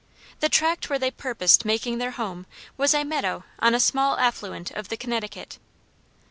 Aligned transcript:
The 0.39 0.49
tract 0.49 0.89
where 0.89 0.97
they 0.97 1.11
purposed 1.11 1.63
making 1.63 1.99
their 1.99 2.09
home 2.09 2.47
was 2.75 2.95
a 2.95 3.03
meadow 3.03 3.43
on 3.59 3.75
a 3.75 3.79
small 3.79 4.17
affluent 4.17 4.71
of 4.71 4.89
the 4.89 4.97
Connecticut. 4.97 5.59